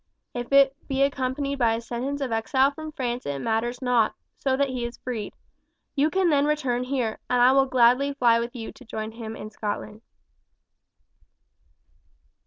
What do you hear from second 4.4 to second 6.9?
that he is freed. You can then return